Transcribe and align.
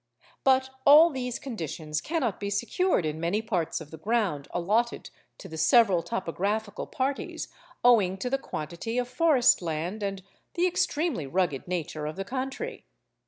But 0.43 0.71
all 0.83 1.11
these 1.11 1.37
conditions 1.37 2.01
cannot 2.01 2.39
be 2.39 2.49
secured 2.49 3.05
in 3.05 3.19
many 3.19 3.39
parts 3.39 3.79
of 3.79 3.91
the 3.91 3.99
ground 3.99 4.47
allotted 4.49 5.11
to 5.37 5.47
the 5.47 5.59
several 5.59 6.01
topographical 6.01 6.87
parties 6.87 7.49
owing 7.83 8.17
to 8.17 8.29
the 8.31 8.39
quantity 8.39 8.97
of 8.97 9.07
forest 9.07 9.61
land 9.61 10.01
and 10.01 10.23
the 10.55 10.65
extremely 10.65 11.27
rugged 11.27 11.67
nature 11.67 12.07
of 12.07 12.15
the 12.15 12.25
country. 12.25 12.87